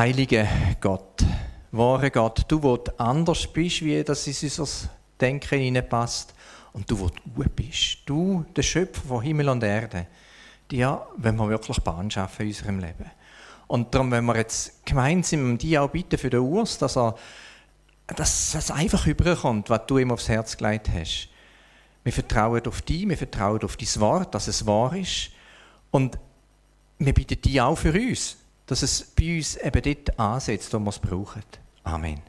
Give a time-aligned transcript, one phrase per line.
[0.00, 0.48] Heilige
[0.80, 1.26] Gott,
[1.72, 4.88] wahre Gott, du, du anders bist, wie das in unser
[5.20, 6.32] Denken hineinpasst,
[6.72, 10.06] und du, du gut bist, du, der Schöpfer von Himmel und Erde,
[10.70, 13.10] dir, wenn wir wirklich Bahn schaffen in unserem Leben.
[13.66, 17.14] Und darum, wenn wir jetzt gemeinsam die auch bitten für den Urs, dass er
[18.06, 21.28] dass es einfach überkommt, was du ihm aufs Herz gelegt hast.
[22.04, 25.30] Wir vertrauen auf dich, wir vertrauen auf dein Wort, dass es wahr ist.
[25.90, 26.18] Und
[26.98, 28.38] wir bitten dich auch für uns,
[28.70, 31.42] dass es bei uns eben dort ansetzt, wo wir es brauchen.
[31.82, 32.20] Amen.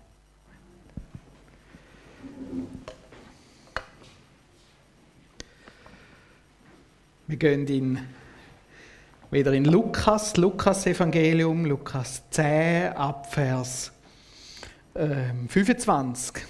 [7.27, 7.99] Wir gehen in,
[9.29, 13.91] wieder in Lukas, Lukas Evangelium, Lukas 10, Abvers
[14.95, 16.43] äh, 25.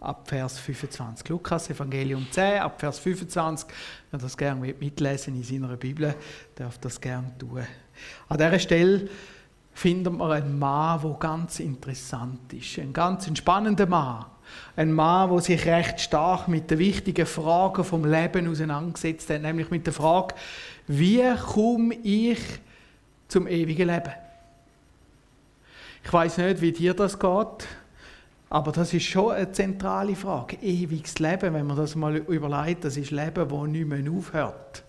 [0.00, 1.30] Ab Vers 25.
[1.30, 3.66] Lukas Evangelium 10, ab Vers 25.
[4.10, 6.14] Wer das gerne mitlesen in seiner Bibel,
[6.54, 7.66] darf das gerne tun.
[8.28, 9.08] An dieser Stelle
[9.74, 12.78] findet man einen Mann, der ganz interessant ist.
[12.78, 14.26] Ein ganz entspannender Mann.
[14.76, 19.70] Ein Mann, der sich recht stark mit den wichtigen Fragen vom Leben auseinandergesetzt hat, nämlich
[19.70, 20.34] mit der Frage,
[20.86, 21.22] wie
[21.52, 22.38] komme ich
[23.28, 24.12] zum ewigen Leben?
[26.04, 27.66] Ich weiß nicht, wie dir das geht,
[28.50, 30.56] aber das ist schon eine zentrale Frage.
[30.60, 34.82] Ewiges Leben, wenn man das mal überlegt, das ist Leben, das nicht mehr aufhört.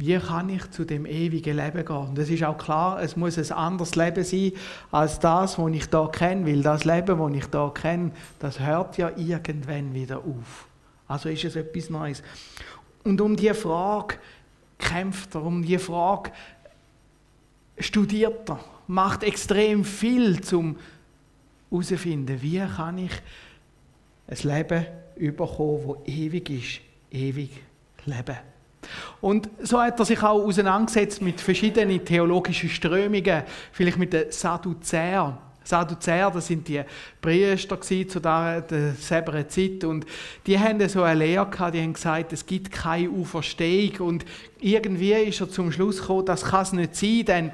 [0.00, 1.96] Wie kann ich zu dem ewigen Leben gehen?
[1.96, 4.52] Und es ist auch klar, es muss ein anderes Leben sein
[4.92, 8.96] als das, was ich da kenne, weil das Leben, das ich da kenne, das hört
[8.96, 10.68] ja irgendwann wieder auf.
[11.08, 12.22] Also ist es etwas Neues.
[13.02, 14.18] Und um diese Frage
[14.78, 16.30] kämpft er, um diese Frage
[17.80, 20.76] studiert er, macht extrem viel, um
[21.72, 23.12] herauszufinden, wie kann ich
[24.28, 27.50] ein Leben überkommen, das ewig ist, ewig
[28.04, 28.36] leben.
[29.20, 35.38] Und so hat er sich auch auseinandergesetzt mit verschiedenen theologischen Strömungen, vielleicht mit den Sadduzäern.
[35.68, 36.82] Sadduzäer, das sind die
[37.20, 40.06] Priester zu dieser Zeit und
[40.46, 44.24] die haben so eine Lehre gehabt, die haben gesagt, es gibt keine Auferstehung und
[44.60, 47.52] irgendwie ist er zum Schluss gekommen, das kann es nicht sein, denn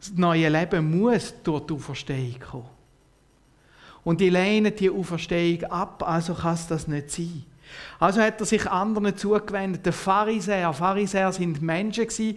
[0.00, 2.68] das neue Leben muss durch die Auferstehung kommen.
[4.04, 7.44] Und die lehnen die Auferstehung ab, also kann es das nicht sein.
[7.98, 9.84] Also hat er sich anderen zugewendet.
[9.86, 12.36] Der Pharisäer, Pharisäer sind Menschen die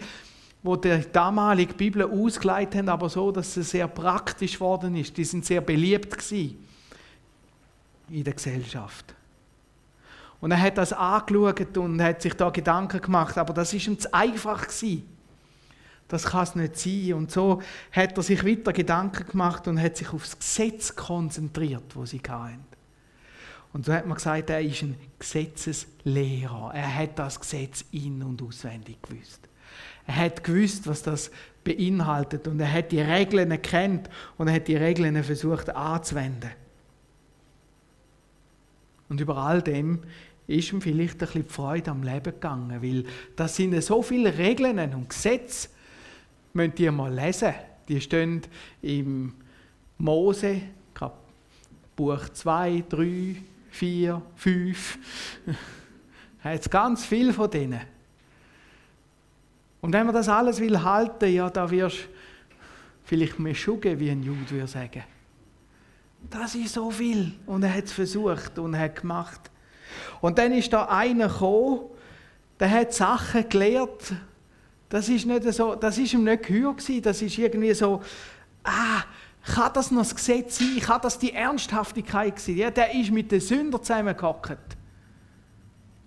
[0.63, 5.15] die damalige Bibel ausgeleitet haben, aber so, dass sie sehr praktisch geworden ist.
[5.15, 6.57] Die sind sehr beliebt in
[8.23, 9.13] der Gesellschaft.
[10.39, 13.97] Und er hat das angeschaut und hat sich da Gedanken gemacht, aber das ist ihm
[13.97, 15.07] zu einfach gewesen.
[16.07, 17.13] Das kann es nicht sein.
[17.13, 17.61] Und so
[17.91, 22.76] hat er sich weiter Gedanken gemacht und hat sich aufs Gesetz konzentriert, wo sie hatten.
[23.73, 26.71] Und so hat man gesagt, er ist ein Gesetzeslehrer.
[26.73, 29.47] Er hat das Gesetz in- und auswendig gewusst.
[30.07, 31.31] Er hat gewusst, was das
[31.63, 36.51] beinhaltet und er hat die Regeln erkannt und er hat die Regeln versucht anzuwenden.
[39.09, 39.99] Und über all dem
[40.47, 43.03] ist ihm vielleicht ein bisschen die Freude am Leben gegangen, weil
[43.35, 45.69] das sind so viele Regeln und Gesetze,
[46.53, 47.53] müsst ihr mal lesen.
[47.89, 48.41] Die stehen
[48.81, 49.33] im
[49.97, 50.61] Mose,
[51.97, 53.35] Buch 2, 3,
[53.77, 54.97] 4, 5.
[56.43, 57.81] Er hat ganz viel von denen.
[59.81, 62.07] Und wenn man das alles will halten, ja, da wirst du
[63.03, 65.03] vielleicht mehr schugen, wie ein Jude würde sagen.
[66.27, 67.33] Das ist so viel.
[67.45, 69.51] Und er hat es versucht und hat gemacht.
[70.21, 71.81] Und dann ist da einer gekommen,
[72.59, 74.13] der hat Sachen gelehrt.
[74.89, 77.03] Das ist, nicht so, das ist ihm nicht gehör gewesen.
[77.03, 78.01] Das ist irgendwie so,
[78.63, 79.03] ah,
[79.43, 80.79] kann das noch das Gesetz sein?
[80.79, 82.57] Kann das die Ernsthaftigkeit sein?
[82.57, 84.77] Ja, der ist mit den Sündern zusammengehockt.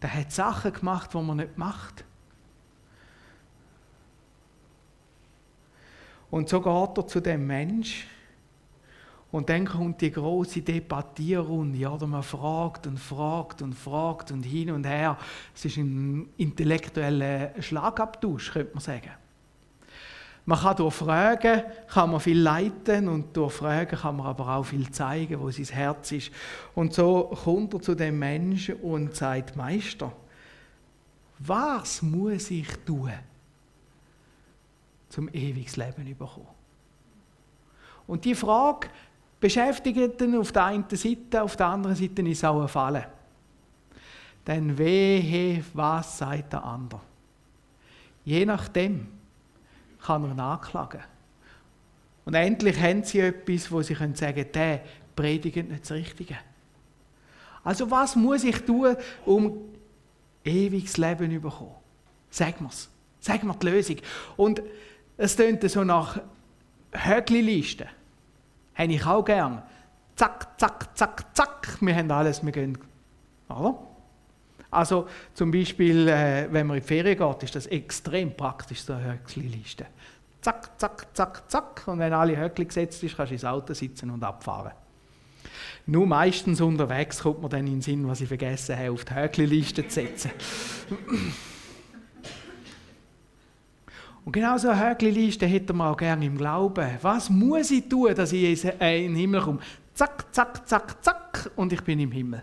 [0.02, 2.04] Der hat Sachen gemacht, die man nicht macht.
[6.30, 8.06] Und so geht er zu dem Mensch
[9.32, 11.78] und dann kommt die große Debattierrunde.
[11.78, 15.16] Ja, man fragt und fragt und fragt und hin und her.
[15.54, 19.10] Es ist ein intellektueller Schlagabtausch, könnte man sagen.
[20.46, 24.64] Man kann durch Fragen kann man viel leiten und durch Fragen kann man aber auch
[24.64, 26.32] viel zeigen, wo sein Herz ist.
[26.74, 30.12] Und so kommt er zu dem Menschen und sagt, Meister,
[31.38, 33.12] was muss ich tun,
[35.08, 36.48] zum ewiges Leben zu bekommen?
[38.06, 38.88] Und die Frage
[39.38, 43.06] beschäftigt ihn auf der einen Seite, auf der anderen Seite ist auch ein Falle.
[44.46, 47.00] Denn wehe, was sagt der andere?
[48.24, 49.19] Je nachdem
[50.04, 51.00] kann er nachklagen.
[52.24, 54.80] Und endlich haben sie etwas, wo sie sagen können, der
[55.16, 56.36] predigt nicht das Richtige.
[57.64, 59.58] Also was muss ich tun, um
[60.44, 61.74] ewiges Leben zu bekommen?
[62.30, 62.88] Sag mir's.
[63.20, 63.96] Sag mir die Lösung.
[64.36, 64.62] Und
[65.16, 66.20] es tönt so nach
[66.92, 67.88] Höckli-Liste
[68.74, 69.62] habe ich auch gern.
[70.16, 72.78] Zack, zack, zack, zack, wir haben alles, wir gehen.
[73.48, 73.78] Oder?
[74.70, 78.92] Also zum Beispiel, äh, wenn man in die Ferien geht, ist das extrem praktisch, so
[78.92, 79.86] eine Höckli-Liste.
[80.40, 81.82] Zack, zack, zack, zack.
[81.86, 84.72] Und wenn alle Höckli gesetzt ist, kannst du ins Auto sitzen und abfahren.
[85.86, 89.14] Nur meistens unterwegs kommt man dann in den Sinn, was ich vergessen habe, auf die
[89.14, 90.30] Höckli-Liste zu setzen.
[94.22, 96.86] Und genau so eine Höckli-Liste hätte man auch gerne im Glauben.
[97.00, 99.60] Was muss ich tun, dass ich in den Himmel komme?
[99.94, 102.42] Zack, zack, zack, zack, und ich bin im Himmel.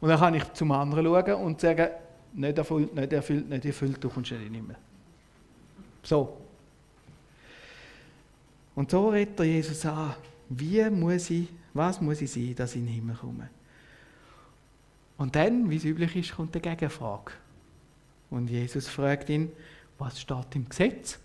[0.00, 1.88] Und dann kann ich zum anderen schauen und sagen,
[2.32, 4.76] nicht erfüllt, nicht erfüllt, nicht erfüllt, du kommst nicht Himmel.
[6.02, 6.36] So.
[8.74, 10.14] Und so redet er Jesus an,
[10.48, 13.50] wie muss ich, was muss ich sein, dass ich in den Himmel komme.
[15.18, 17.32] Und dann, wie es üblich ist, kommt die Gegenfrage.
[18.30, 19.52] Und Jesus fragt ihn,
[19.98, 21.18] was steht im Gesetz?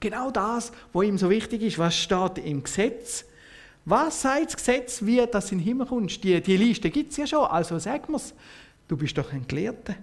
[0.00, 3.24] Genau das, was ihm so wichtig ist, was steht im Gesetz?
[3.84, 6.22] Was sagt das Gesetz, wie das in den Himmel kommst?
[6.22, 8.34] Die, die Liste gibt es ja schon, also sag mir's.
[8.86, 9.94] Du bist doch ein Gelehrter.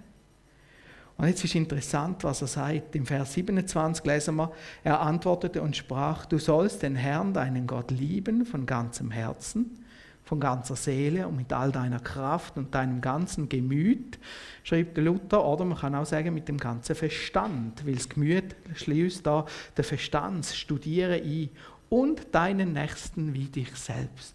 [1.16, 2.96] Und jetzt ist interessant, was er sagt.
[2.96, 7.90] Im Vers 27 lesen wir, er antwortete und sprach, du sollst den Herrn, deinen Gott,
[7.90, 9.84] lieben von ganzem Herzen,
[10.24, 14.18] von ganzer Seele und mit all deiner Kraft und deinem ganzen Gemüt,
[14.62, 19.26] schreibt Luther, oder man kann auch sagen mit dem ganzen Verstand, weil das Gemüt schließt
[19.26, 19.44] da
[19.76, 21.50] den Verstand, Studieren ein
[21.90, 24.34] und deinen Nächsten wie dich selbst.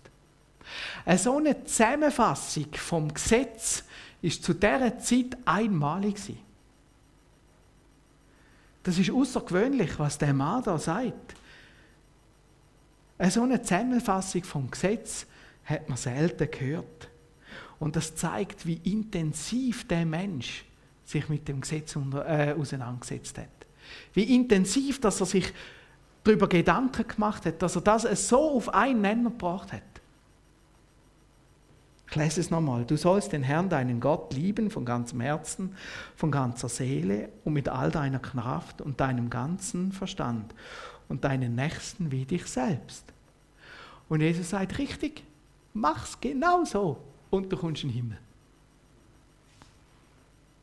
[1.06, 3.84] Eine so eine Zusammenfassung vom Gesetz
[4.22, 6.16] ist zu dieser Zeit einmalig.
[8.84, 11.36] Das ist außergewöhnlich, was der Mann da sagt.
[13.18, 15.26] Eine so eine Zusammenfassung vom Gesetz
[15.64, 17.10] hat man selten gehört.
[17.80, 20.66] Und das zeigt, wie intensiv der Mensch
[21.06, 23.48] sich mit dem Gesetz unter, äh, auseinandergesetzt hat.
[24.14, 25.54] Wie intensiv, dass er sich
[26.26, 29.82] darüber Gedanken gemacht hat, dass er das so auf einen Nenner gebracht hat.
[32.10, 32.84] Ich lese es nochmal.
[32.84, 35.74] Du sollst den Herrn, deinen Gott, lieben von ganzem Herzen,
[36.18, 40.54] von ganzer Seele und mit all deiner Kraft und deinem ganzen Verstand
[41.08, 43.06] und deinen Nächsten wie dich selbst.
[44.10, 45.24] Und Jesus sagt, richtig,
[45.76, 46.98] Mach's genau so
[47.30, 48.18] und du kommst in den Himmel.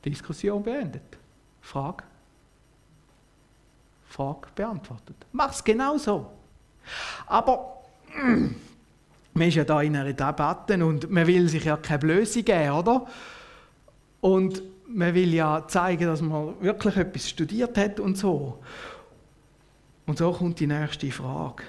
[0.03, 1.19] Diskussion beendet.
[1.61, 2.05] Frage.
[4.13, 5.17] Frage beantwortet.
[5.33, 6.27] Mach's genau so.
[7.27, 7.83] Aber
[9.35, 12.73] man ist ja da in einer Debatte und man will sich ja keine Blöße geben,
[12.73, 13.07] oder?
[14.21, 18.59] Und man will ja zeigen, dass man wirklich etwas studiert hat und so.
[20.07, 21.63] Und so kommt die nächste Frage.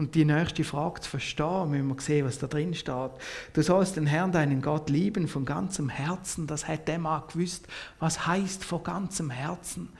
[0.00, 3.10] Und die nächste Frage zu verstehen, wenn wir sehen, was da drin steht.
[3.52, 6.46] Du sollst den Herrn, deinen Gott, lieben von ganzem Herzen.
[6.46, 7.68] Das hat der Mann gewusst.
[7.98, 9.90] Was heißt von ganzem Herzen?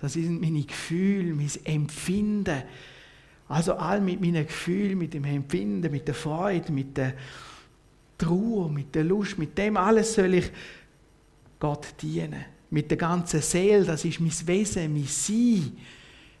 [0.00, 2.62] Das sind meine Gefühle, mein Empfinden.
[3.48, 7.14] Also all mit meinen Gefühlen, mit dem Empfinden, mit der Freude, mit der
[8.16, 10.52] Trauer, mit der Lust, mit dem alles soll ich
[11.58, 12.44] Gott dienen.
[12.70, 15.76] Mit der ganzen Seele, das ist mein Wesen, mein Sein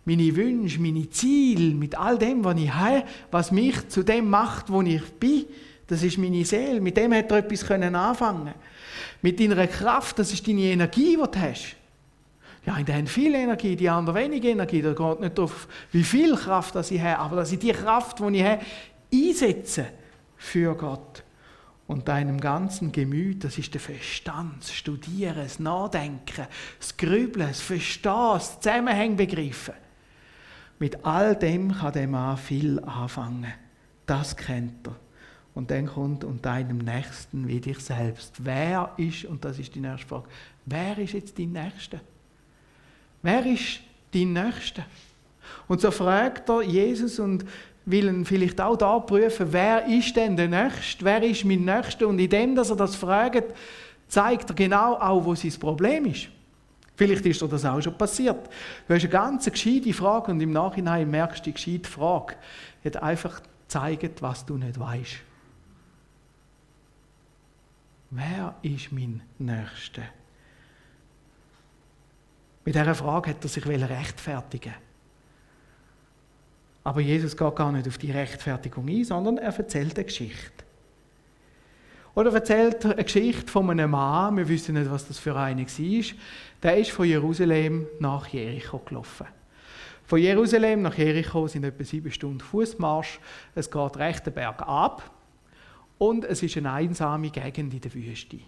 [0.08, 4.70] meine Wünsche, meine Ziele, mit all dem, was ich habe, was mich zu dem macht,
[4.70, 5.44] wo ich bin.
[5.86, 6.80] Das ist meine Seele.
[6.80, 8.54] Mit dem hat er etwas anfangen.
[9.20, 11.76] Mit deiner Kraft, das ist deine Energie, die du hast.
[12.64, 14.80] Ja, die haben viel Energie, die anderen wenig Energie.
[14.80, 18.18] Da geht nicht darauf, wie viel Kraft das ich habe, aber dass ich die Kraft,
[18.20, 18.62] die ich habe,
[19.12, 19.86] einsetze
[20.36, 21.22] für Gott.
[21.86, 26.46] Und deinem ganzen Gemüt, das ist der Verstand, das Studieren, das Nachdenken,
[26.78, 29.74] das Grübeln, das Verstehen, das Zusammenhang begreifen.
[30.78, 33.52] Mit all dem kann der Mann viel anfangen.
[34.06, 34.96] Das kennt er.
[35.54, 38.44] Und dann kommt und deinem Nächsten wie dich selbst.
[38.44, 40.28] Wer ist, und das ist die nächste Frage,
[40.66, 42.00] wer ist jetzt dein Nächster?
[43.22, 43.80] Wer ist
[44.14, 44.84] dein Nächster?
[45.66, 47.44] Und so fragt er Jesus und
[47.84, 51.04] will ihn vielleicht auch da prüfen, wer ist denn der Nächste?
[51.04, 52.06] Wer ist mein Nächster?
[52.06, 53.54] Und in dem, dass er das fragt,
[54.06, 56.28] zeigt er genau auch, wo sein Problem ist.
[56.98, 58.50] Vielleicht ist dir das auch schon passiert.
[58.88, 62.34] Du hast eine ganz gescheite Frage und im Nachhinein merkst du, die gescheite Frage
[62.84, 65.18] hat einfach gezeigt, was du nicht weißt.
[68.10, 70.02] Wer ist mein Nächster?
[72.64, 74.74] Mit dieser Frage hat er sich rechtfertigen
[76.82, 80.57] Aber Jesus geht gar nicht auf die Rechtfertigung ein, sondern er erzählt eine Geschichte.
[82.18, 86.04] Oder erzählt eine Geschichte von einem Mann, wir wissen nicht, was das für einer war,
[86.64, 89.28] der ist von Jerusalem nach Jericho gelaufen.
[90.04, 93.20] Von Jerusalem nach Jericho sind etwa sieben Stunden Fußmarsch.
[93.54, 95.12] Es geht recht den Berg ab
[95.98, 98.40] und es ist eine einsame Gegend in der Wüste.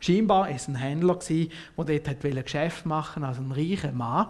[0.00, 4.28] Scheinbar war es ein Händler, der dort Geschäft machen wollte, also ein reicher Mann.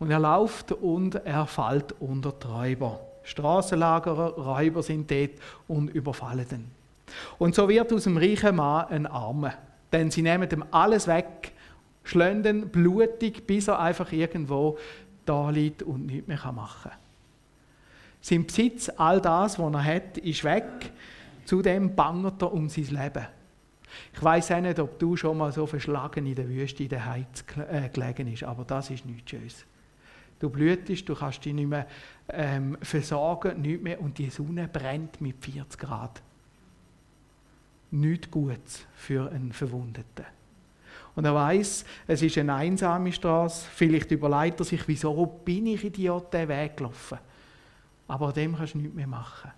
[0.00, 2.98] Und er läuft und er fällt unter die Räuber.
[3.22, 5.30] Straßenlagerer, Räuber sind dort
[5.68, 6.81] und überfallen ihn.
[7.38, 9.54] Und so wird aus dem reichen Mann ein Armer.
[9.92, 11.52] Denn sie nehmen ihm alles weg,
[12.04, 14.78] schlönden blutig, bis er einfach irgendwo
[15.24, 16.98] da liegt und nichts mehr machen kann.
[18.20, 20.92] Sein Besitz, all das, was er hat, ist weg.
[21.44, 23.26] Zudem bangert er um sein Leben.
[24.14, 27.04] Ich weiß auch nicht, ob du schon mal so verschlagen in der Wüste in der
[27.04, 27.44] Heiz
[27.92, 29.66] gelegen bist, aber das ist nichts Schönes.
[30.38, 31.86] Du blütest, du kannst dich nicht mehr
[32.28, 36.22] ähm, versorgen, nichts mehr, und die Sonne brennt mit 40 Grad.
[37.92, 40.26] Nichts Gutes für einen Verwundeten.
[41.14, 43.66] Und er weiß, es ist eine einsame Straße.
[43.74, 47.18] Vielleicht überlegt er sich, wieso bin ich in diesen Weg gelaufen.
[48.08, 49.50] Aber an dem kannst du nichts mehr machen.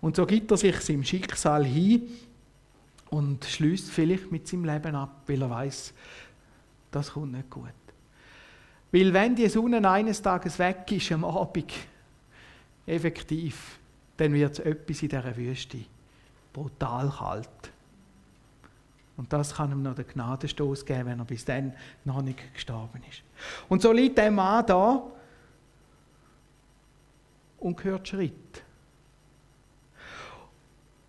[0.00, 2.08] Und so gibt er sich seinem Schicksal hin
[3.10, 5.92] und schließt vielleicht mit seinem Leben ab, weil er weiß,
[6.90, 7.72] das kommt nicht gut.
[8.90, 11.72] Weil wenn die Sonne eines Tages weg ist am Abend,
[12.86, 13.78] effektiv,
[14.16, 15.78] dann wird es etwas in dieser Wüste
[16.58, 17.48] brutal kalt.
[19.16, 21.72] Und das kann ihm noch den Gnadenstoß geben, wenn er bis dann
[22.04, 23.22] noch nicht gestorben ist.
[23.68, 25.02] Und so liegt der Mann da
[27.58, 28.62] und hört Schritt.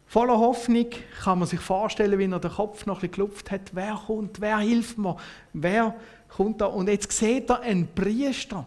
[0.08, 0.88] Voller Hoffnung
[1.22, 3.70] kann man sich vorstellen, wie er den Kopf noch ein gelupft hat.
[3.74, 4.42] Wer kommt?
[4.42, 5.18] Wer hilft mir?
[5.54, 5.96] Wer
[6.30, 6.66] kommt da?
[6.66, 8.66] Und jetzt sieht er einen Priester.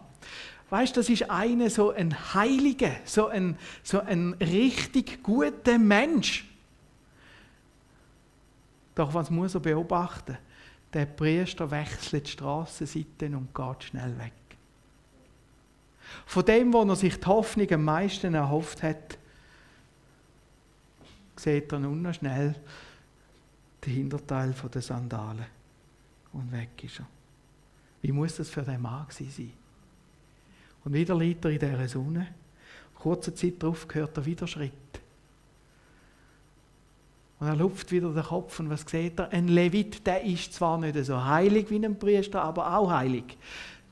[0.69, 6.45] Weißt, das ist einer so ein Heiliger, so ein, so ein richtig guter Mensch.
[8.95, 10.37] Doch was muss er beobachten?
[10.93, 14.33] Der Priester wechselt die Strassenseiten und geht schnell weg.
[16.25, 19.17] Von dem, wo er sich die Hoffnung am meisten erhofft hat,
[21.35, 22.55] sieht er nun noch schnell
[23.85, 25.45] den Hinterteil der Sandalen.
[26.31, 27.07] Und weg ist er.
[28.01, 29.53] Wie muss das für den Mann sein?
[30.83, 32.27] Und wieder liegt er in dieser Sonne.
[32.95, 34.71] Kurze Zeit darauf hört er wieder Schritt.
[37.39, 39.29] Und er lupft wieder den Kopf und was sieht er?
[39.31, 43.37] Ein Levit, der ist zwar nicht so heilig wie ein Priester, aber auch heilig.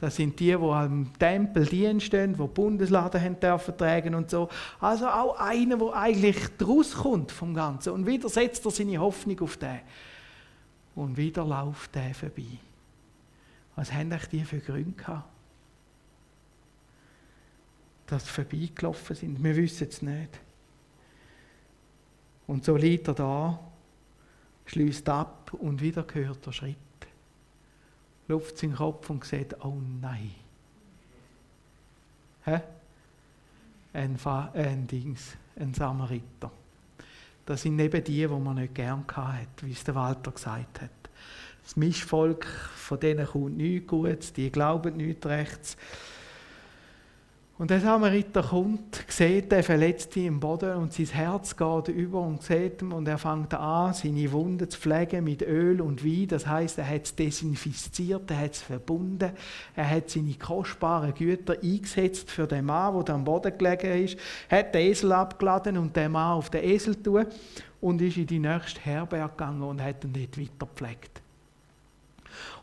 [0.01, 1.65] Das sind die, die am Tempel
[2.01, 4.49] stehen, die Bundesladen haben dürfen tragen und so.
[4.79, 7.93] Also auch einer, der eigentlich draus kommt vom Ganzen.
[7.93, 9.79] Und wieder setzt er seine Hoffnung auf den.
[10.95, 12.57] Und wieder läuft der vorbei.
[13.75, 15.29] Was haben euch die für Gründe gehabt?
[18.07, 19.43] Dass sie vorbeigelaufen sind.
[19.43, 20.39] Wir wissen es nicht.
[22.51, 23.59] Und so liegt er da,
[24.65, 26.77] schließt ab und wieder hört er Schritt
[28.31, 30.31] luft seinen Kopf und sieht, oh nein.
[32.45, 32.61] Hä?
[33.93, 34.17] Ein,
[34.53, 36.51] ein Dings, ein Samariter.
[37.45, 40.89] Das sind eben die, die man nicht gern hat, wie es der Walter gesagt hat.
[41.63, 45.77] Das Mischvolk, von denen kommt nichts Gutes, die glauben nichts Rechts.
[47.61, 52.41] Und der Samariter kommt, sieht den Verletzten im Boden und sein Herz geht über und
[52.41, 56.27] sieht ihn und er fängt an, seine Wunde zu pflegen mit Öl und Wein.
[56.27, 59.33] Das heißt, er hat es desinfiziert, er hat es verbunden,
[59.75, 64.17] er hat seine kostbaren Güter eingesetzt für den Mann, der am Boden gelegen ist,
[64.49, 67.27] hat den Esel abgeladen und den Mann auf den Esel tun
[67.79, 71.21] und ist in die nächste Herberge gegangen und hat ihn dort weiter gepflegt.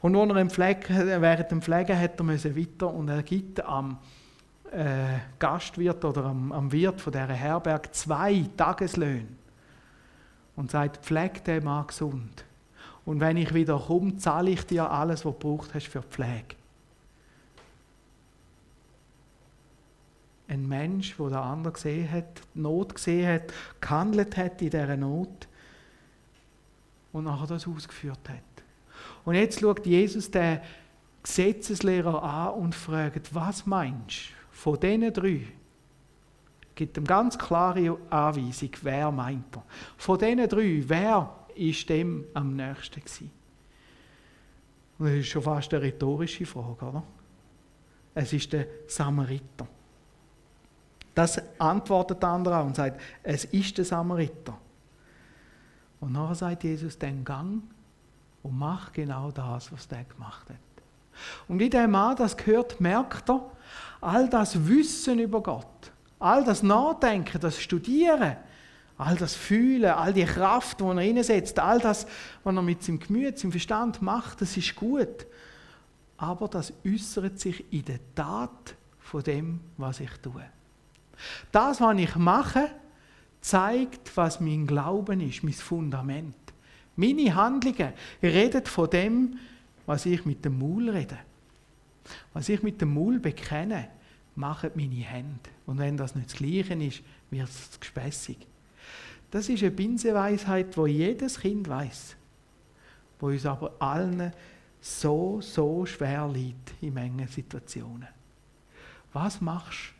[0.00, 1.22] Und während dem Pflegen hat er
[2.56, 3.98] weiter und er gibt am
[4.72, 9.28] äh, Gastwirt oder am, am Wirt von dieser Herberg zwei Tageslöhne
[10.56, 12.44] und sagt, pfleg den Mann gesund.
[13.04, 16.56] Und wenn ich wieder komme, zahle ich dir alles, was du braucht hast für Pflege.
[20.48, 24.96] Ein Mensch, der der andere gesehen hat, die Not gesehen hat, gehandelt hat in dieser
[24.96, 25.46] Not
[27.12, 28.38] und nachher das ausgeführt hat.
[29.25, 30.60] Und jetzt schaut Jesus den
[31.22, 34.38] Gesetzeslehrer an und fragt, was meinst du?
[34.58, 35.46] Von diesen drei
[36.74, 39.62] gibt eine ganz klare Anweisung, wer meint er.
[39.96, 43.30] Von diesen drei, wer ist dem am nächsten gewesen?
[44.98, 47.04] Das ist schon fast eine rhetorische Frage, oder?
[48.16, 49.68] Es ist der Samariter.
[51.14, 54.58] Das antwortet der andere und sagt, es ist der Samariter.
[56.00, 57.62] Und nachher sagt Jesus, den Gang
[58.42, 60.56] und mach genau das, was der gemacht hat.
[61.46, 63.52] Und wie der Mann das gehört, merkt er,
[64.00, 68.37] all das Wissen über Gott, all das Nachdenken, das Studieren,
[68.96, 72.06] all das Fühlen, all die Kraft, die er einsetzt, all das,
[72.42, 75.26] was er mit seinem Gemüt, seinem Verstand macht, das ist gut.
[76.16, 80.44] Aber das äußert sich in der Tat von dem, was ich tue.
[81.52, 82.68] Das, was ich mache,
[83.40, 86.34] zeigt, was mein Glauben ist, mein Fundament.
[86.96, 89.38] Meine Handlungen reden von dem,
[89.87, 91.18] was ich mit dem Maul rede.
[92.32, 93.88] Was ich mit dem Maul bekenne,
[94.34, 95.50] machen meine Hände.
[95.66, 98.46] Und wenn das nicht das Gleiche ist, wird es gespässig.
[99.30, 102.16] Das ist eine Binsenweisheit, wo jedes Kind weiß,
[103.20, 104.32] wo uns aber allen
[104.80, 108.08] so, so schwer liegt in manchen Situationen.
[109.12, 109.92] Was machst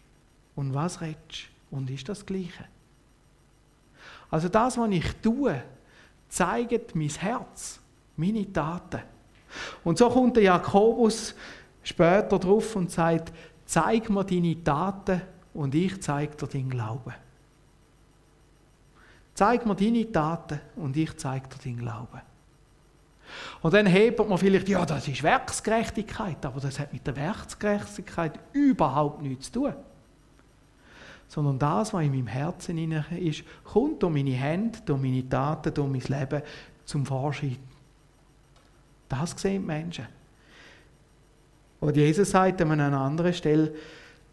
[0.55, 2.65] und was redest und ist das Gleiche?
[4.31, 5.63] Also das, was ich tue,
[6.29, 7.81] zeigt mein Herz,
[8.17, 9.03] meine Taten.
[9.83, 11.35] Und so kommt der Jakobus
[11.89, 13.33] später drauf und sagt,
[13.65, 15.23] zeig mir deine Taten
[15.55, 17.15] und ich zeige dir deinen Glauben.
[19.35, 22.21] Zeig mir deine Taten und ich zeige dir deinen Glauben.
[23.61, 28.39] Und dann hebt man vielleicht, ja, das ist Werksgerechtigkeit, aber das hat mit der Werksgerechtigkeit
[28.53, 29.75] überhaupt nichts zu tun.
[31.29, 32.79] Sondern das, was in meinem Herzen
[33.19, 36.43] ist, kommt durch meine Hände, durch meine Taten, durch mein Leben
[36.87, 37.59] zum Vorschein.
[39.11, 40.18] Das sehen die Menschen.
[41.81, 43.73] Und Jesus sagt an einer anderen Stelle,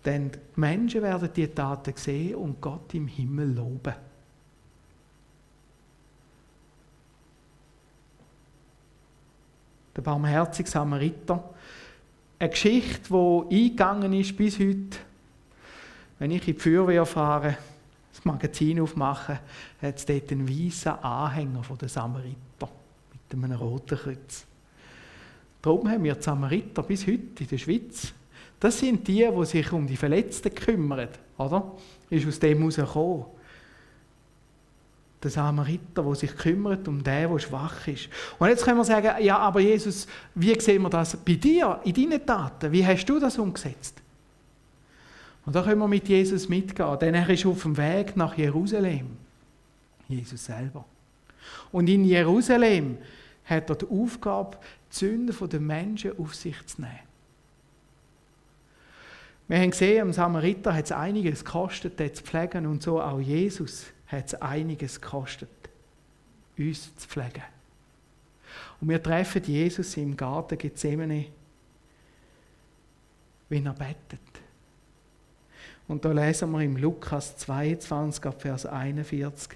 [0.04, 3.94] denn die Menschen werden die Taten sehen und Gott im Himmel loben.
[9.96, 11.50] Der barmherzige Samariter.
[12.38, 14.98] Eine Geschichte, die eingegangen ist bis heute.
[16.20, 17.58] Wenn ich in die Feuerwehr fahre,
[18.12, 19.40] das Magazin aufmache,
[19.82, 22.70] hat es dort einen weißen Anhänger den Samariter
[23.12, 24.46] mit einem roten Kreuz.
[25.65, 28.13] Darum haben wir die Samariter bis heute in der Schweiz.
[28.60, 31.10] Das sind die, die sich um die Verletzten kümmern.
[31.39, 31.72] Oder?
[32.07, 33.25] Ist aus dem herausgekommen.
[35.24, 38.10] Der Samariter, der sich kümmert um den, der schwach ist.
[38.38, 40.05] Und jetzt können wir sagen, ja, aber Jesus,
[40.36, 42.72] wie sehen wir das bei dir, in deinen Taten?
[42.72, 44.03] Wie hast du das umgesetzt?
[45.48, 49.17] Und da können wir mit Jesus mitgehen, denn er ist auf dem Weg nach Jerusalem.
[50.07, 50.86] Jesus selber.
[51.72, 53.00] Und in Jerusalem
[53.45, 54.57] hat er die Aufgabe,
[54.96, 57.00] Sünden der Menschen auf sich zu nehmen.
[59.48, 63.19] Wir haben gesehen, am Samariter hat es einiges gekostet, den zu pflegen und so auch
[63.19, 65.50] Jesus hat es einiges gekostet,
[66.58, 67.43] uns zu pflegen.
[68.82, 71.28] Und wir treffen Jesus im Garten Gethsemane,
[73.50, 74.35] wenn er betet.
[75.88, 79.50] Und da lesen wir im Lukas 22, Vers 41.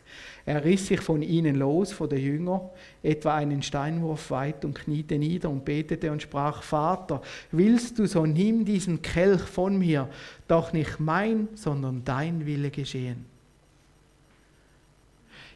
[0.46, 2.62] Er riss sich von ihnen los, von den Jüngern,
[3.02, 8.28] etwa einen Steinwurf weit und kniete nieder und betete und sprach, Vater, willst du, so
[8.28, 10.08] nimm diesen Kelch von mir,
[10.48, 13.26] doch nicht mein, sondern dein Wille geschehen.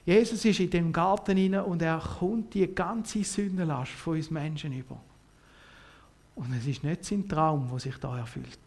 [0.06, 4.74] Jesus ist in dem Garten inne und er kommt die ganze Sündenlast von uns Menschen
[4.74, 5.00] über.
[6.36, 8.60] Und es ist nicht sein Traum, wo sich da erfüllt.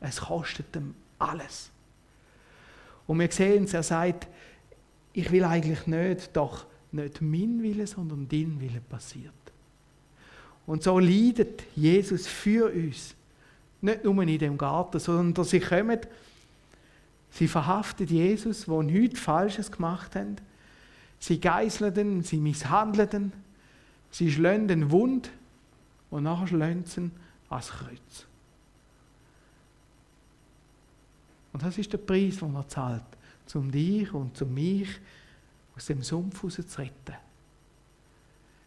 [0.00, 1.70] Es kostet ihm alles.
[3.06, 4.28] Und wir sehen es, er sagt,
[5.12, 9.32] ich will eigentlich nicht, doch nicht mein Wille, sondern dein Wille passiert.
[10.66, 13.14] Und so leidet Jesus für uns.
[13.80, 16.00] Nicht nur in dem Garten, sondern sie kommen,
[17.30, 20.36] sie verhaften Jesus, der nichts Falsches gemacht haben.
[21.18, 23.32] Sie geißeln sie misshandeln
[24.10, 25.30] sie schlagen den Wund
[26.10, 27.10] und nachher schlagen sie
[27.48, 28.26] ans Kreuz.
[31.52, 33.02] Und das ist der Preis, den er zahlt,
[33.54, 34.88] um dich und um mich
[35.76, 37.16] aus dem Sumpf zu retten.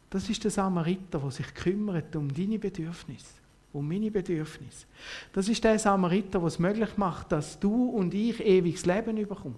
[0.09, 3.33] Das ist der Samariter, der sich kümmert um deine Bedürfnisse,
[3.71, 4.85] um meine Bedürfnisse.
[5.31, 9.57] Das ist der Samariter, der es möglich macht, dass du und ich ewiges Leben überkommt.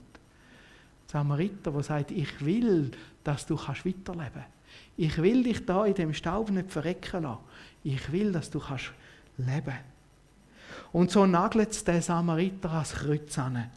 [1.07, 2.91] Der Samariter, der sagt, ich will,
[3.23, 4.49] dass du weiterleben kannst.
[4.97, 7.41] Ich will dich da in dem Staub nicht verrecken lassen.
[7.83, 8.59] Ich will, dass du
[9.38, 9.94] leben kannst.
[10.95, 13.69] Und so nagelt es den Samariter ans Kreuz an.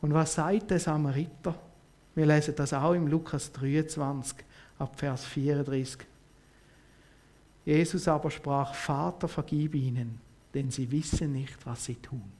[0.00, 1.52] Und was sagt der Samariter?
[2.14, 4.36] Wir lesen das auch im Lukas 23,
[4.78, 5.98] ab Vers 34.
[7.64, 10.20] Jesus aber sprach, Vater, vergib ihnen,
[10.54, 12.30] denn sie wissen nicht, was sie tun.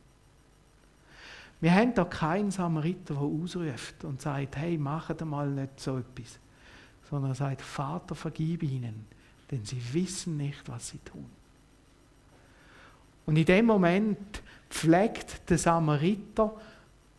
[1.60, 6.38] Wir haben da keinen Samariter, der ausruft und sagt, hey, macht mal nicht so etwas.
[7.10, 9.06] Sondern er sagt, Vater, vergib ihnen,
[9.50, 11.37] denn sie wissen nicht, was sie tun.
[13.28, 16.50] Und in dem Moment pflegt der Samariter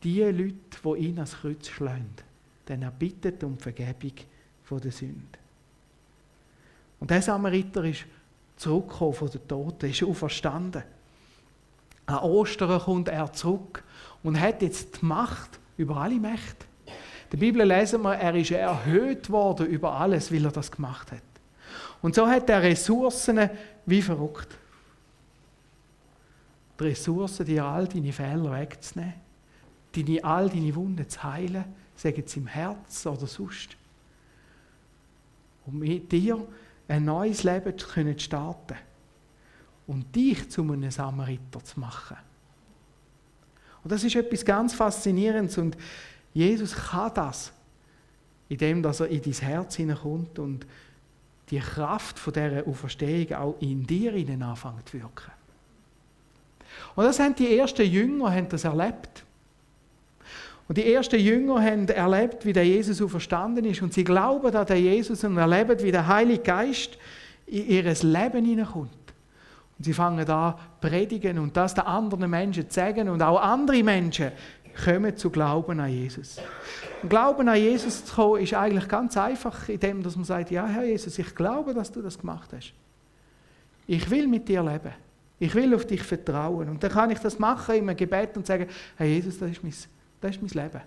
[0.02, 2.16] die Leute, die ihn ans Kreuz schlagen.
[2.68, 4.14] Denn er bittet um Vergebung
[4.64, 5.38] von der Sünde.
[7.00, 8.06] Und der Samariter ist
[8.58, 10.82] zurückgekommen von den Toten, ist auferstanden.
[12.08, 13.84] An Ostern kommt er zurück
[14.24, 16.66] und hat jetzt die Macht über alle Mächte.
[16.88, 21.12] In der Bibel lesen wir, er ist erhöht worden über alles, weil er das gemacht
[21.12, 21.22] hat.
[22.02, 23.48] Und so hat er Ressourcen
[23.86, 24.59] wie verrückt
[26.80, 29.14] die Ressourcen, dir all deine Fehler wegzunehmen,
[29.92, 31.66] deine, all deine Wunden zu heilen,
[31.96, 33.76] sagen sie im Herz oder sonst.
[35.66, 36.46] Um mit dir
[36.88, 38.78] ein neues Leben zu starten.
[39.90, 42.18] und dich zu einem Samariter zu machen.
[43.84, 45.76] Und das ist etwas ganz Faszinierendes und
[46.32, 47.52] Jesus kann das,
[48.50, 50.68] indem er in dein Herz hineinkommt und
[51.50, 55.39] die Kraft von dieser Auferstehung auch in dir anfängt zu wirken.
[56.96, 59.24] Und das haben die ersten Jünger haben das erlebt.
[60.68, 63.82] Und die ersten Jünger haben erlebt, wie der Jesus auferstanden ist.
[63.82, 66.98] Und sie glauben an den Jesus und erleben, wie der Heilige Geist
[67.48, 68.92] in ihr Leben hineinkommt.
[69.78, 73.10] Und sie fangen an predigen und das den anderen Menschen zu sagen.
[73.10, 74.32] Und auch andere Menschen
[74.86, 76.38] kommen zu Glauben an Jesus.
[77.02, 80.84] Und Glauben an Jesus zu kommen, ist eigentlich ganz einfach, indem man sagt, ja Herr
[80.84, 82.74] Jesus, ich glaube, dass du das gemacht hast.
[83.88, 84.94] Ich will mit dir leben.
[85.40, 86.70] Ich will auf dich vertrauen.
[86.70, 89.64] Und dann kann ich das machen in einem Gebet und sagen, Herr Jesus, das ist
[89.64, 89.74] mein
[90.22, 90.82] das ist mein Leben.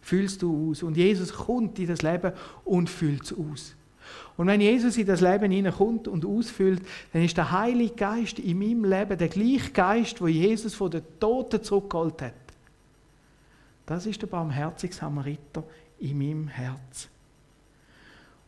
[0.00, 0.82] Fühlst du aus.
[0.82, 2.32] Und Jesus kommt in das Leben
[2.64, 3.74] und füllt es aus.
[4.36, 6.82] Und wenn Jesus in das Leben hineinkommt und ausfüllt,
[7.12, 11.02] dann ist der Heilige Geist in meinem Leben der gleiche Geist, wo Jesus von den
[11.18, 12.34] Toten zurückgeholt hat.
[13.86, 15.64] Das ist der barmherzige Samariter
[15.98, 17.08] in meinem Herz.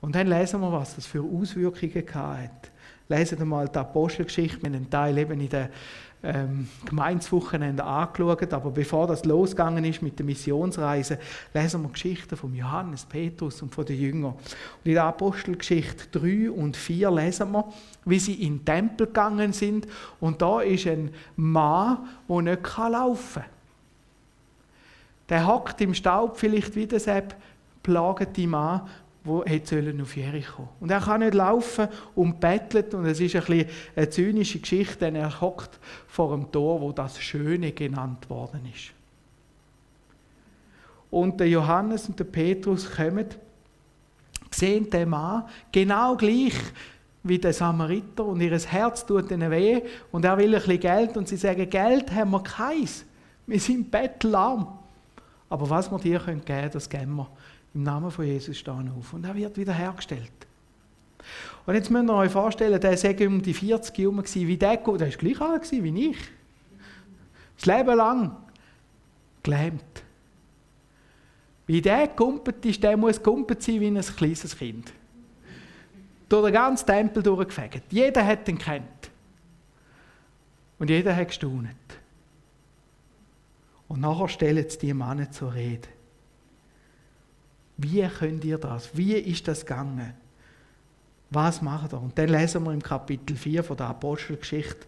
[0.00, 2.71] Und dann lesen wir, was das für Auswirkungen hat.
[3.12, 5.68] Lesen wir mal die Apostelgeschichte, wir einen Teil eben in der
[6.22, 11.18] ähm, Gemeinswochenende angeschaut, aber bevor das losgegangen ist mit der Missionsreise,
[11.52, 14.32] lesen wir Geschichten von Johannes, Petrus und von den Jüngern.
[14.32, 17.70] Und in der Apostelgeschichte 3 und 4 lesen wir,
[18.06, 19.86] wie sie in den Tempel gegangen sind
[20.20, 21.98] und da ist ein Mann,
[22.28, 23.50] der nicht laufen kann.
[25.28, 27.34] Der hockt im Staub, vielleicht wie der Sepp,
[27.82, 28.88] plagete Mann
[29.24, 30.68] wo hätte auf Jericho.
[30.80, 34.98] Und er kann nicht laufen und bettelt und es ist ein bisschen eine zynische Geschichte,
[34.98, 38.92] denn er hockt vor einem Tor, wo das Schöne genannt worden ist.
[41.10, 43.26] Und der Johannes und der Petrus kommen,
[44.50, 46.54] sehen den Mann genau gleich
[47.22, 51.16] wie der Samariter und ihr Herz tut ihnen weh und er will ein bisschen Geld
[51.16, 53.04] und sie sagen, Geld haben wir keins,
[53.46, 54.78] wir sind bettelarm.
[55.48, 57.28] Aber was wir dir geben können, das geben wir.
[57.74, 59.12] Im Namen von Jesus stehen auf.
[59.12, 60.32] Und er wird wiederhergestellt.
[61.66, 64.86] Und jetzt müsst ihr euch vorstellen, der sei um die 40 herum wie der, der
[64.86, 66.18] war gleich alt wie ich.
[67.56, 68.36] Das Leben lang
[69.42, 70.02] gelähmt.
[71.66, 74.92] Wie der gumpet ist, der muss gumpet sein wie ein kleines Kind.
[76.28, 77.84] Durch den ganzen Tempel durchgefegt.
[77.90, 79.10] Jeder hat ihn kennt.
[80.78, 81.76] Und jeder hat gestaunet.
[83.86, 85.88] Und nachher stellen sie die Männer zur Rede.
[87.82, 88.96] Wie könnt ihr das?
[88.96, 90.14] Wie ist das gegangen?
[91.30, 92.02] Was macht er?
[92.02, 94.86] Und dann lesen wir im Kapitel 4 von der Apostelgeschichte,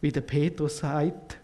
[0.00, 1.38] wie der Petrus sagt,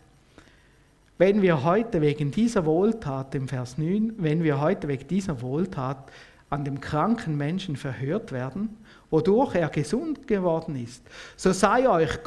[1.16, 6.12] wenn wir heute wegen dieser Wohltat, im Vers 9, wenn wir heute wegen dieser Wohltat
[6.48, 8.76] an dem kranken Menschen verhört werden,
[9.10, 11.02] wodurch er gesund geworden ist,
[11.36, 12.18] so sei euch,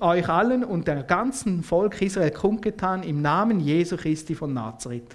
[0.00, 5.14] euch allen und der ganzen Volk Israel kundgetan im Namen Jesu Christi von Nazareth,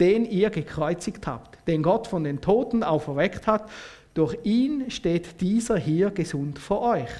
[0.00, 3.68] den ihr gekreuzigt habt, den Gott von den Toten auferweckt hat.
[4.14, 7.10] Durch ihn steht dieser hier gesund vor euch.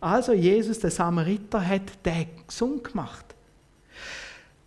[0.00, 3.24] Also Jesus, der Samariter, hat den gesund gemacht.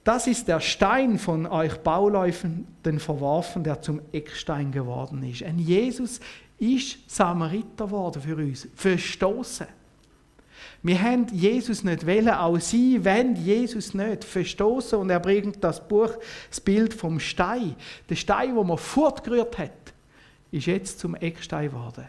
[0.03, 5.43] Das ist der Stein von euch Bauläufenden verworfen, der zum Eckstein geworden ist.
[5.43, 6.19] Ein Jesus
[6.59, 9.67] ist Samariter geworden für uns, verstoßen.
[10.81, 15.85] Wir haben Jesus nicht wollen, auch sie wollen Jesus nicht verstoßen und er bringt das
[15.85, 16.11] Buch,
[16.49, 17.75] das Bild vom Stein.
[18.09, 19.71] Der Stein, wo man fortgerührt hat,
[20.51, 22.07] ist jetzt zum Eckstein geworden.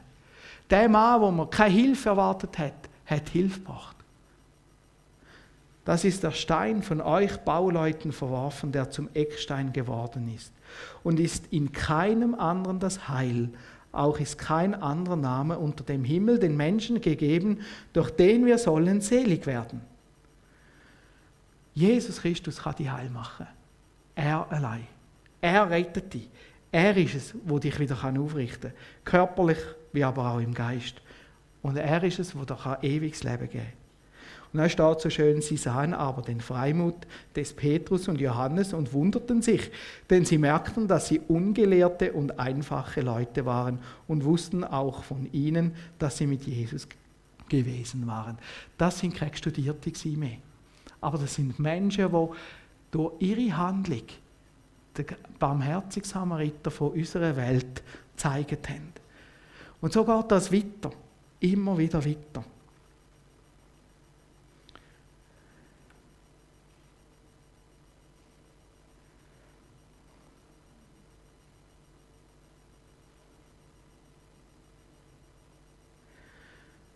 [0.68, 3.96] Der Mann, wo man keine Hilfe erwartet hat, hat Hilfe gebracht.
[5.84, 10.52] Das ist der Stein von euch Bauleuten verworfen, der zum Eckstein geworden ist
[11.02, 13.50] und ist in keinem anderen das Heil,
[13.92, 17.61] auch ist kein anderer Name unter dem Himmel den Menschen gegeben,
[17.92, 19.81] durch den wir sollen selig werden.
[21.74, 23.46] Jesus Christus kann dich heil machen.
[24.14, 24.87] Er allein.
[25.40, 26.29] Er rettet dich.
[26.72, 29.26] Er ist es, wo dich wieder aufrichten kann.
[29.26, 29.59] Körperlich
[29.92, 31.00] wie aber auch im Geist.
[31.62, 33.79] Und er ist es, wo dir ewiges Leben geben kann.
[34.52, 38.92] Und da steht so schön, sie sahen aber den Freimut des Petrus und Johannes und
[38.92, 39.70] wunderten sich,
[40.08, 45.74] denn sie merkten, dass sie ungelehrte und einfache Leute waren und wussten auch von ihnen,
[45.98, 46.88] dass sie mit Jesus
[47.48, 48.38] gewesen waren.
[48.76, 50.38] Das sind keine Studierte mehr.
[51.00, 52.28] Aber das sind Menschen, die
[52.90, 54.02] durch ihre Handlung
[54.96, 55.06] den
[55.38, 57.82] barmherzigen Samariter von unserer Welt
[58.16, 58.92] gezeigt haben.
[59.80, 60.90] Und so geht das weiter,
[61.40, 62.44] immer wieder weiter.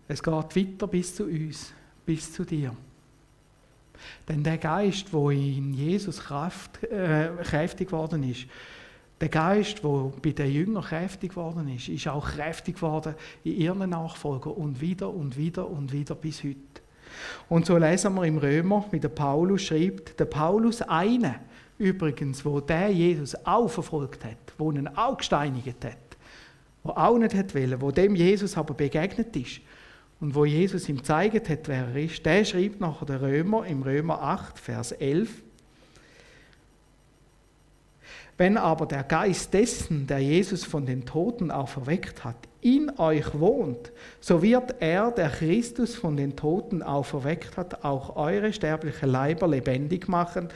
[0.07, 1.73] Es geht weiter bis zu uns,
[2.05, 2.75] bis zu dir.
[4.29, 8.47] Denn der Geist, wo in Jesus Kraft, äh, kräftig geworden ist,
[9.21, 13.14] der Geist, wo bei den Jüngern kräftig geworden ist, ist auch kräftig geworden
[13.45, 16.59] in ihren Nachfolgern und wieder und wieder und wieder bis heute.
[17.49, 21.37] Und so lesen wir im Römer, wie der Paulus schreibt, der Paulus eine
[21.79, 25.97] übrigens, wo der Jesus auch verfolgt hat, wo ihn auch gesteinigt hat,
[26.83, 29.61] wo auch nicht hat wollen, wo dem Jesus aber begegnet ist
[30.25, 33.83] und wo Jesus ihm gezeigt hat, wer er ist, der schreibt nachher der Römer im
[33.83, 35.29] Römer 8, Vers 11,
[38.39, 43.93] wenn aber der Geist dessen, der Jesus von den Toten auferweckt hat, in euch wohnt,
[44.19, 50.09] so wird er, der Christus von den Toten auferweckt hat, auch eure sterbliche Leiber lebendig
[50.09, 50.49] machen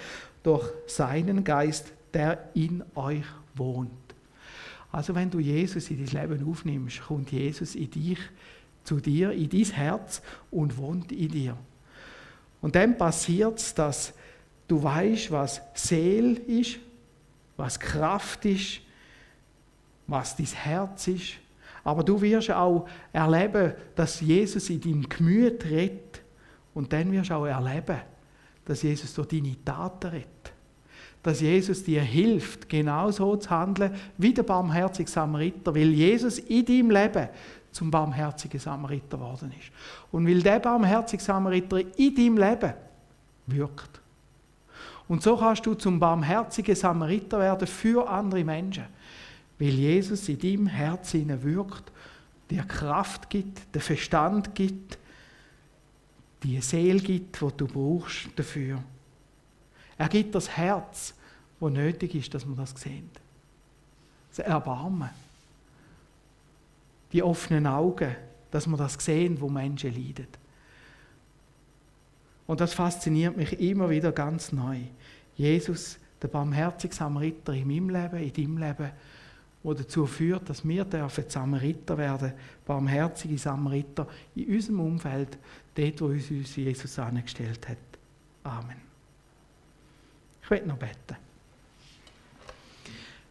[0.45, 3.91] durch seinen Geist, der in euch wohnt.
[4.91, 8.19] Also wenn du Jesus in dein Leben aufnimmst, kommt Jesus in dich,
[8.85, 11.57] zu dir, in dein Herz und wohnt in dir.
[12.61, 14.13] Und dann passiert es, dass
[14.67, 16.79] du weißt, was Seel ist,
[17.57, 18.81] was Kraft ist,
[20.07, 21.35] was dein Herz ist.
[21.85, 26.23] Aber du wirst auch erleben, dass Jesus in deinem Gemüt redet.
[26.75, 27.99] Und dann wirst du auch erleben,
[28.65, 30.29] dass Jesus durch deine Taten redet.
[31.23, 36.65] Dass Jesus dir hilft, genau so zu handeln wie der barmherzige Samariter, weil Jesus in
[36.65, 37.29] deinem Leben
[37.71, 39.71] zum barmherzigen Samariter geworden ist.
[40.11, 42.75] Und weil der barmherzige Samariter in deinem Leben
[43.47, 44.01] wirkt.
[45.09, 48.85] Und so kannst du zum barmherzigen Samariter werden für andere Menschen,
[49.59, 51.91] weil Jesus in deinem Herzen wirkt,
[52.51, 54.99] dir Kraft gibt, den Verstand gibt,
[56.43, 58.83] die Seele gibt, die du brauchst dafür.
[59.97, 61.15] Er gibt das Herz,
[61.59, 63.11] wo nötig ist, dass wir das sehen.
[64.31, 65.11] Das Erbarmen.
[67.13, 68.15] Die offenen Augen,
[68.51, 70.27] dass wir das sehen, wo Menschen leiden.
[72.47, 74.79] Und das fasziniert mich immer wieder ganz neu.
[75.37, 78.91] Jesus, der barmherzige Samariter in meinem Leben, in deinem Leben,
[79.65, 82.33] der dazu führt, dass wir dürfen Samariter werden,
[82.67, 85.39] barmherzige Samariter in unserem Umfeld,
[85.75, 87.79] dort, wo uns Jesus angestellt hat.
[88.45, 88.77] Amen.
[90.43, 91.28] Ich möchte noch beten.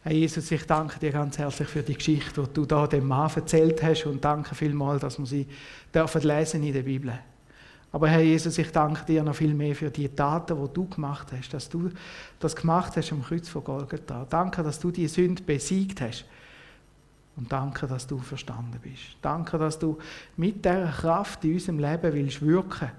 [0.08, 3.30] Herr Jesus, ich danke dir ganz herzlich für die Geschichte, die du da dem Mann
[3.36, 5.46] erzählt hast und danke vielmals, dass wir sie
[5.94, 7.12] dürfen lesen in der Bibel.
[7.92, 11.26] Aber Herr Jesus, ich danke dir noch viel mehr für die Taten, die du gemacht
[11.36, 11.90] hast, dass du
[12.40, 14.26] das gemacht hast am Kreuz von Golgatha.
[14.30, 16.24] Danke, dass du die Sünde besiegt hast.
[17.36, 19.18] Und danke, dass du verstanden bist.
[19.20, 19.98] Danke, dass du
[20.38, 22.92] mit dieser Kraft in unserem Leben willst wirken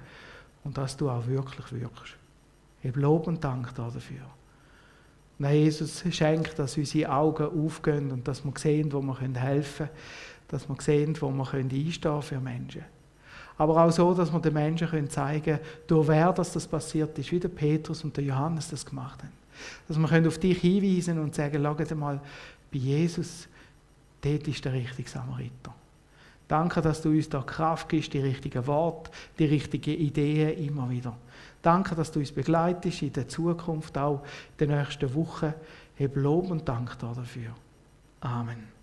[0.63, 2.13] und dass du auch wirklich wirkst.
[2.83, 4.38] Ich Lob und Dank dafür.
[5.39, 9.97] Herr Jesus, schenkt, dass unsere Augen aufgehen und dass wir sehen, wo wir helfen können,
[10.49, 12.83] dass wir sehen, wo wir einstehen für Menschen
[13.59, 17.29] aber auch so, dass wir den Menschen zeigen können, durch wer das, das passiert ist,
[17.29, 19.33] wie der Petrus und der Johannes das gemacht haben.
[19.85, 22.21] Dass wir auf dich hinweisen und sagen, schau mal,
[22.71, 23.49] bei Jesus,
[24.21, 25.75] dort ist der richtige Samariter.
[26.47, 31.17] Danke, dass du uns da Kraft gibst, die richtigen Worte, die richtigen Ideen immer wieder.
[31.61, 34.23] Danke, dass du uns begleitest in der Zukunft, auch
[34.57, 35.53] in den nächsten Wochen.
[35.95, 37.53] Heb Lob und Dank dafür.
[38.21, 38.78] Amen.